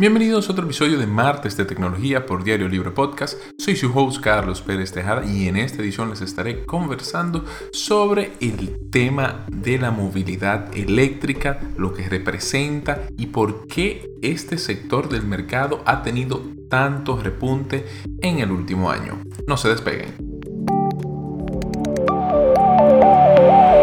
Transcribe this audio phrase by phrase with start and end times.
[0.00, 3.36] Bienvenidos a otro episodio de Martes de Tecnología por Diario Libre Podcast.
[3.58, 8.90] Soy su host Carlos Pérez Tejada y en esta edición les estaré conversando sobre el
[8.90, 15.82] tema de la movilidad eléctrica, lo que representa y por qué este sector del mercado
[15.84, 17.84] ha tenido tanto repunte
[18.22, 19.20] en el último año.
[19.48, 20.38] No se despeguen.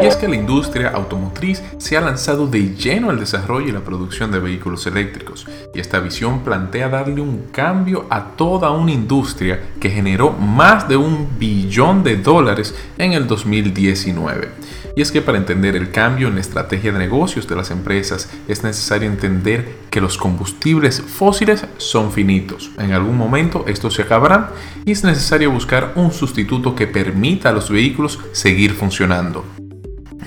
[0.05, 3.79] Y es que la industria automotriz se ha lanzado de lleno al desarrollo y la
[3.79, 9.59] producción de vehículos eléctricos, y esta visión plantea darle un cambio a toda una industria
[9.79, 14.49] que generó más de un billón de dólares en el 2019.
[14.95, 18.29] Y es que para entender el cambio en la estrategia de negocios de las empresas
[18.47, 22.71] es necesario entender que los combustibles fósiles son finitos.
[22.77, 24.47] En algún momento estos se acabarán
[24.85, 29.43] y es necesario buscar un sustituto que permita a los vehículos seguir funcionando.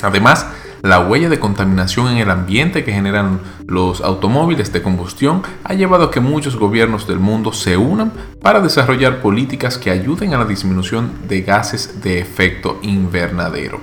[0.03, 0.47] Además,
[0.83, 6.05] la huella de contaminación en el ambiente que generan los automóviles de combustión ha llevado
[6.05, 10.45] a que muchos gobiernos del mundo se unan para desarrollar políticas que ayuden a la
[10.45, 13.81] disminución de gases de efecto invernadero.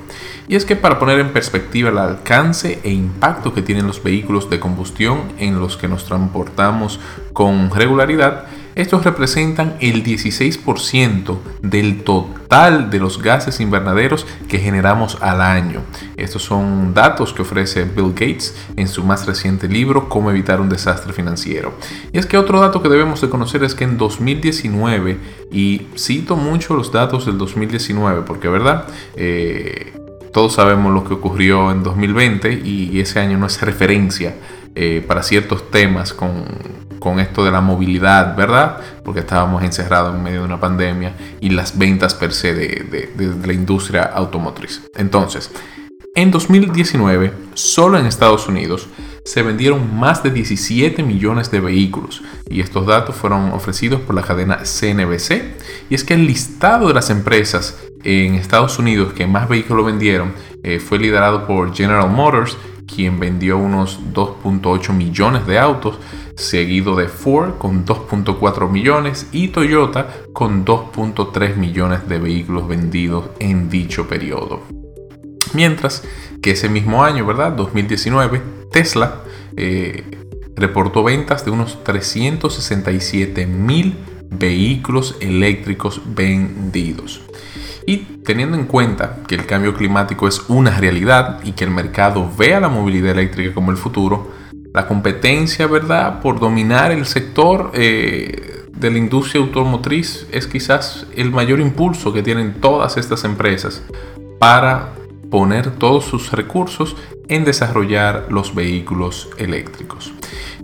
[0.47, 4.49] Y es que para poner en perspectiva el alcance e impacto que tienen los vehículos
[4.49, 6.99] de combustión en los que nos transportamos
[7.33, 8.45] con regularidad,
[8.75, 15.81] estos representan el 16% del total de los gases invernaderos que generamos al año.
[16.17, 20.67] Estos son datos que ofrece Bill Gates en su más reciente libro Cómo evitar un
[20.67, 21.73] desastre financiero.
[22.11, 25.17] Y es que otro dato que debemos de conocer es que en 2019,
[25.51, 29.93] y cito mucho los datos del 2019 porque verdad, eh,
[30.33, 34.35] todos sabemos lo que ocurrió en 2020 y ese año no es referencia
[34.75, 36.45] eh, para ciertos temas con,
[37.05, 38.79] con esto de la movilidad, ¿verdad?
[39.03, 43.53] Porque estábamos encerrados en medio de una pandemia y las ventas per se de, la
[43.53, 44.81] industria automotriz.
[44.95, 45.51] Entonces,
[46.15, 48.87] en 2019, solo en Estados Unidos,
[49.23, 54.23] se vendieron más de 17 millones de vehículos y estos datos fueron ofrecidos por la
[54.23, 55.43] cadena CNBC
[55.89, 60.33] y es que el listado de las empresas en Estados Unidos que más vehículos vendieron
[60.63, 65.97] eh, fue liderado por General Motors quien vendió unos 2.8 millones de autos,
[66.35, 73.69] seguido de Ford con 2.4 millones y Toyota con 2.3 millones de vehículos vendidos en
[73.69, 74.61] dicho periodo.
[75.53, 76.03] Mientras
[76.41, 77.51] que ese mismo año, ¿verdad?
[77.53, 78.41] 2019,
[78.71, 79.21] Tesla
[79.55, 80.03] eh,
[80.55, 83.95] reportó ventas de unos 367 mil
[84.29, 87.21] vehículos eléctricos vendidos.
[87.87, 92.29] Y teniendo en cuenta que el cambio climático es una realidad y que el mercado
[92.37, 94.31] ve a la movilidad eléctrica como el futuro,
[94.73, 101.31] la competencia, ¿verdad?, por dominar el sector eh, de la industria automotriz es quizás el
[101.31, 103.83] mayor impulso que tienen todas estas empresas
[104.39, 104.89] para
[105.29, 106.95] poner todos sus recursos
[107.27, 110.11] en desarrollar los vehículos eléctricos.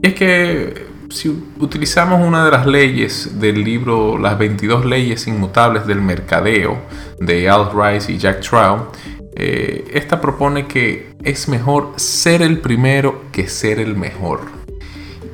[0.02, 1.30] Y es que si
[1.60, 6.80] utilizamos una de las leyes del libro Las 22 leyes inmutables del mercadeo
[7.20, 8.96] de Al Rice y Jack Trout,
[9.36, 14.42] eh, esta propone que es mejor ser el primero que ser el mejor.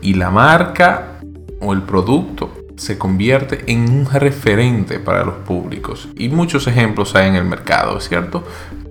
[0.02, 1.20] Y la marca
[1.60, 6.10] o el producto se convierte en un referente para los públicos.
[6.16, 8.44] Y muchos ejemplos hay en el mercado, ¿cierto?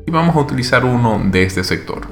[0.07, 2.07] Y vamos a utilizar uno de este sector.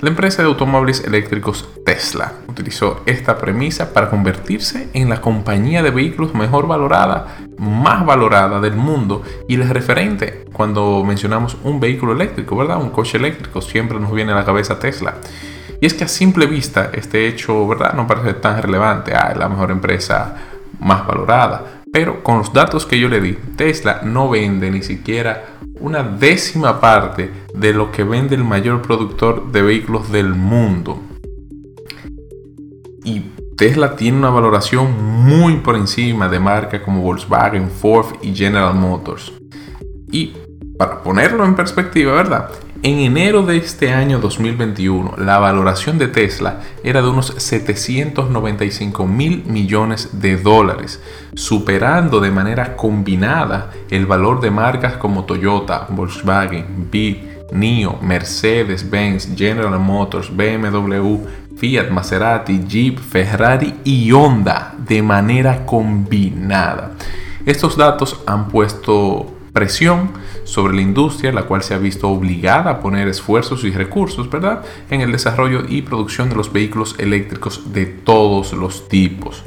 [0.00, 5.90] La empresa de automóviles eléctricos Tesla utilizó esta premisa para convertirse en la compañía de
[5.90, 12.56] vehículos mejor valorada, más valorada del mundo y el referente cuando mencionamos un vehículo eléctrico,
[12.56, 12.76] ¿verdad?
[12.76, 15.14] Un coche eléctrico, siempre nos viene a la cabeza Tesla.
[15.80, 17.94] Y es que a simple vista este hecho, ¿verdad?
[17.94, 19.14] No parece tan relevante.
[19.14, 20.36] Ah, es la mejor empresa
[20.78, 21.75] más valorada.
[21.96, 26.78] Pero con los datos que yo le di, Tesla no vende ni siquiera una décima
[26.78, 31.00] parte de lo que vende el mayor productor de vehículos del mundo.
[33.02, 33.20] Y
[33.56, 34.92] Tesla tiene una valoración
[35.24, 39.32] muy por encima de marcas como Volkswagen, Ford y General Motors.
[40.12, 40.34] Y
[40.76, 42.50] para ponerlo en perspectiva, ¿verdad?
[42.82, 49.44] En enero de este año 2021, la valoración de Tesla era de unos 795 mil
[49.46, 51.02] millones de dólares,
[51.34, 59.78] superando de manera combinada el valor de marcas como Toyota, Volkswagen, Beat, NIO, Mercedes-Benz, General
[59.80, 61.16] Motors, BMW,
[61.56, 66.92] Fiat, Maserati, Jeep, Ferrari y Honda de manera combinada.
[67.46, 70.10] Estos datos han puesto presión
[70.44, 74.62] sobre la industria, la cual se ha visto obligada a poner esfuerzos y recursos, ¿verdad?,
[74.90, 79.44] en el desarrollo y producción de los vehículos eléctricos de todos los tipos.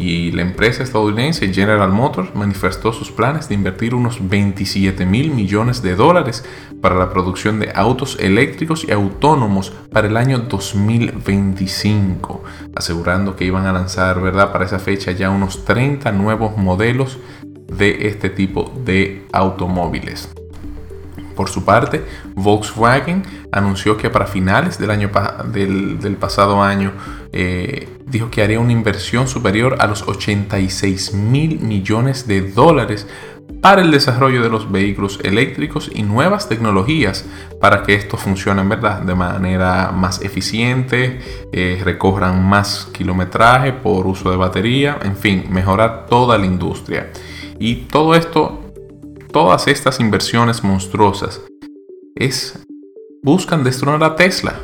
[0.00, 5.82] y la empresa estadounidense General Motors manifestó sus planes de invertir unos 27 mil millones
[5.82, 6.44] de dólares
[6.80, 12.44] para la producción de autos eléctricos y autónomos para el año 2025,
[12.76, 14.52] asegurando que iban a lanzar, ¿verdad?
[14.52, 17.18] Para esa fecha ya unos 30 nuevos modelos
[17.68, 20.28] de este tipo de automóviles.
[21.38, 22.04] Por su parte,
[22.34, 23.22] Volkswagen
[23.52, 25.08] anunció que para finales del, año
[25.52, 26.92] del, pasado año
[27.32, 33.06] eh, dijo que haría una inversión superior a los 86 mil millones de dólares
[33.60, 37.24] para el desarrollo de los vehículos eléctricos y nuevas tecnologías
[37.60, 39.02] para que esto funcione ¿verdad?
[39.02, 41.20] de manera más eficiente,
[41.52, 47.10] eh, recojan más kilometraje por uso de batería, en fin, mejorar toda la industria.
[47.60, 48.60] Y todo esto
[49.32, 51.40] todas estas inversiones monstruosas
[53.22, 54.60] buscan destronar a Tesla,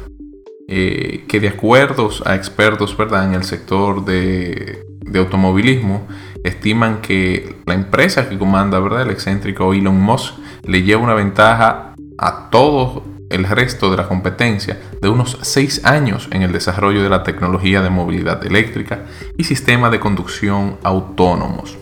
[0.69, 3.27] eh, que de acuerdo a expertos ¿verdad?
[3.27, 6.09] en el sector de, automovilismo,
[6.43, 9.03] estiman que la empresa que comanda ¿verdad?
[9.03, 14.81] el excéntrico Elon Musk le lleva una ventaja a todo el resto de la competencia
[15.01, 19.05] de unos 6 años en el desarrollo de la tecnología de movilidad eléctrica
[19.37, 21.77] y sistema de conducción autónomos.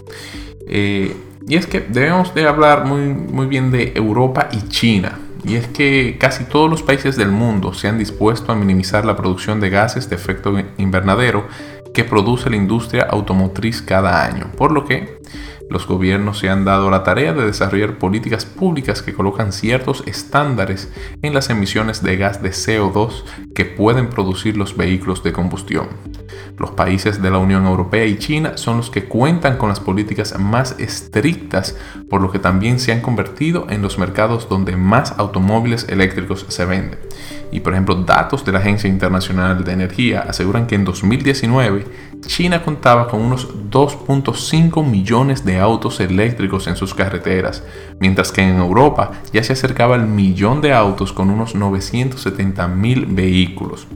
[0.75, 1.15] Eh,
[1.47, 5.19] y es que debemos de hablar muy, muy bien de Europa y China.
[5.45, 9.15] Y es que casi todos los países del mundo se han dispuesto a minimizar la
[9.15, 11.47] producción de gases de efecto invernadero
[11.93, 15.19] que produce la industria automotriz cada año, por lo que
[15.73, 20.93] los gobiernos se han dado la tarea de desarrollar políticas públicas que colocan ciertos estándares
[21.23, 23.25] en las emisiones de gas de CO2
[23.55, 25.89] que pueden producir los vehículos de combustión.
[26.59, 30.39] Los países de la Unión Europea y China son los que cuentan con las políticas
[30.39, 31.77] más estrictas,
[32.09, 36.65] por lo que también se han convertido en los mercados donde más automóviles eléctricos se
[36.65, 36.99] venden.
[37.51, 42.63] Y por ejemplo, datos de la Agencia Internacional de Energía aseguran que en 2019 China
[42.63, 47.65] contaba con unos 2.5 millones de autos eléctricos en sus carreteras,
[47.99, 53.07] mientras que en Europa ya se acercaba al millón de autos con unos 970 mil
[53.07, 53.87] vehículos.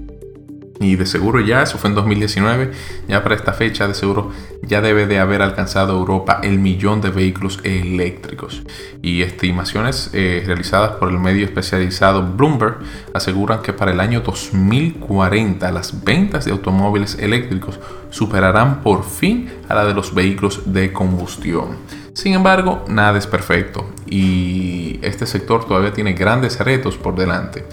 [0.79, 2.71] Y de seguro ya, eso fue en 2019,
[3.09, 4.31] ya para esta fecha de seguro
[4.63, 8.63] ya debe de haber alcanzado Europa el millón de vehículos eléctricos.
[9.01, 12.79] Y estimaciones eh, realizadas por el medio especializado Bloomberg
[13.15, 17.81] aseguran que para el año 2040 las ventas de automóviles eléctricos
[18.11, 21.77] superarán por fin a la de los vehículos de combustión.
[22.13, 27.67] Sin embargo, nada es perfecto y este sector todavía tiene grandes retos por delante.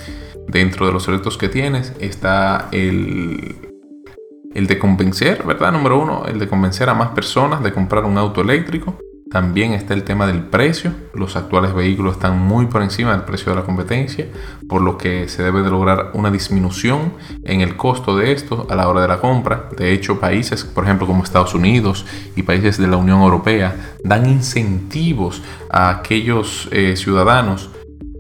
[0.48, 3.56] Dentro de los retos que tienes está el,
[4.54, 5.72] el de convencer, ¿verdad?
[5.72, 8.98] Número uno, el de convencer a más personas de comprar un auto eléctrico.
[9.32, 10.92] También está el tema del precio.
[11.16, 14.28] Los actuales vehículos están muy por encima del precio de la competencia,
[14.70, 17.14] por lo que se debe de lograr una disminución
[17.44, 19.70] en el costo de esto a la hora de la compra.
[19.76, 22.06] De hecho, países, por ejemplo, como Estados Unidos
[22.36, 25.42] y países de la Unión Europea, dan incentivos
[25.72, 27.72] a aquellos eh, ciudadanos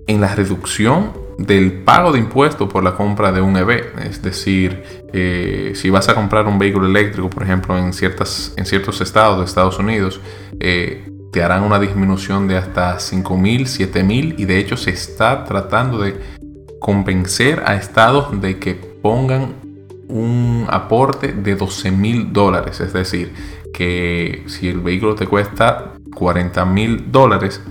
[0.08, 4.00] en la reducción del pago de impuestos por la compra de un EV.
[4.06, 4.84] Es decir,
[5.14, 9.40] eh, si vas a comprar un vehículo eléctrico, por ejemplo, en, ciertas, en ciertos estados
[9.40, 10.20] de Estados Unidos,
[10.60, 14.92] eh, te harán una disminución de hasta 5 mil, 7 mil y de hecho se
[14.92, 16.16] está tratando de
[16.80, 19.56] convencer a estados de que pongan
[20.08, 22.80] un aporte de 12 mil dólares.
[22.82, 23.34] Es decir,
[23.74, 27.62] que si el vehículo te cuesta 40 mil dólares,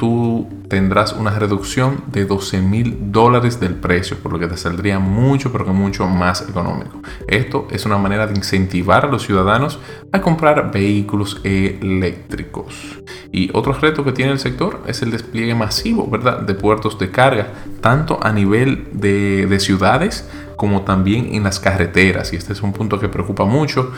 [0.00, 4.98] tú tendrás una reducción de 12 mil dólares del precio, por lo que te saldría
[4.98, 7.02] mucho, pero que mucho más económico.
[7.28, 9.78] Esto es una manera de incentivar a los ciudadanos
[10.10, 13.02] a comprar vehículos eléctricos.
[13.30, 17.10] Y otro reto que tiene el sector es el despliegue masivo, ¿verdad?, de puertos de
[17.10, 17.48] carga,
[17.82, 22.34] tanto a nivel de, de ciudades como también en las carreteras.
[22.34, 23.92] Y este es un punto que preocupa mucho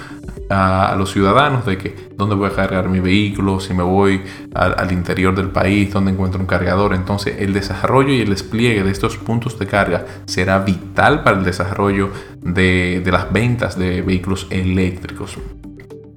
[0.49, 4.23] a, los ciudadanos de que dónde voy a cargar mi vehículo, si me voy
[4.55, 6.95] al interior del país, dónde encuentro un cargador.
[6.95, 11.45] Entonces el desarrollo y el despliegue de estos puntos de carga será vital para el
[11.45, 15.39] desarrollo de, de las ventas de vehículos eléctricos.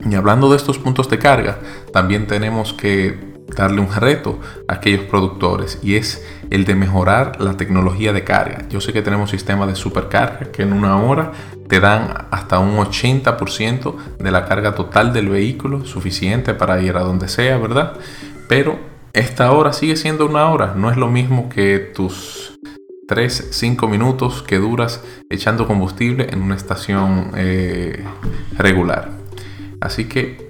[0.07, 1.57] Y hablando de estos puntos de carga,
[1.91, 7.57] también tenemos que darle un reto a aquellos productores y es el de mejorar la
[7.57, 8.67] tecnología de carga.
[8.69, 11.31] Yo sé que tenemos sistemas de supercarga que en una hora
[11.67, 17.01] te dan hasta un 80% de la carga total del vehículo, suficiente para ir a
[17.01, 17.93] donde sea, ¿verdad?
[18.47, 18.79] Pero
[19.13, 22.59] esta hora sigue siendo una hora, no es lo mismo que tus
[23.07, 28.03] 3, 5 minutos que duras echando combustible en una estación eh,
[28.57, 29.11] regular.
[29.79, 30.44] Así que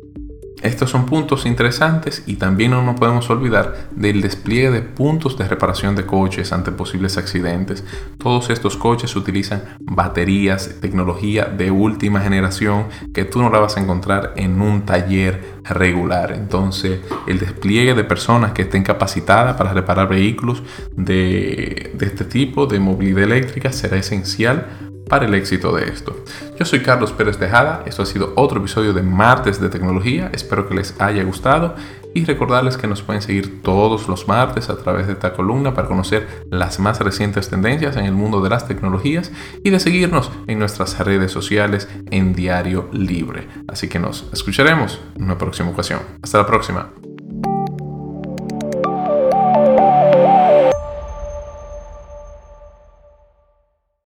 [0.65, 5.47] Estos son puntos interesantes y también no nos podemos olvidar del despliegue de puntos de
[5.47, 7.83] reparación de coches ante posibles accidentes.
[8.17, 13.81] Todos estos coches utilizan baterías, tecnología de última generación que tú no la vas a
[13.81, 16.31] encontrar en un taller regular.
[16.31, 20.63] Entonces, el despliegue de personas que estén capacitadas para reparar vehículos
[20.97, 24.65] de, de este tipo de movilidad eléctrica será esencial
[25.09, 26.15] para el éxito de esto.
[26.57, 30.67] Yo soy Carlos Pérez Tejada, esto ha sido otro episodio de Martes de Tecnología, espero
[30.67, 31.75] que les haya gustado
[32.15, 35.87] y recordarles que nos pueden seguir todos los martes a través de esta columna para
[35.87, 39.31] conocer las más recientes tendencias en el mundo de las tecnologías
[39.63, 43.49] y de seguirnos en nuestras redes sociales en Diario Libre.
[43.67, 45.99] Así que nos escucharemos en una próxima ocasión.
[46.21, 46.89] Hasta la próxima.